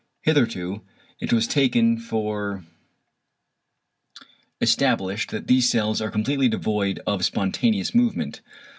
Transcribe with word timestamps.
Hitherto 0.23 0.81
it 1.19 1.31
was 1.31 1.45
taken 1.45 1.95
for 1.99 2.65
established 4.59 5.29
that 5.29 5.45
these 5.45 5.69
cells 5.69 6.01
are 6.01 6.09
completely 6.09 6.49
devoid 6.49 6.99
of 7.05 7.23
spontaneous 7.23 7.93
movement. 7.93 8.41